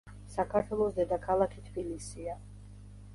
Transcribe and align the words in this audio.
საქართველოს 0.35 0.95
დედაქალაქი 0.99 1.61
თბილისია 1.67 2.39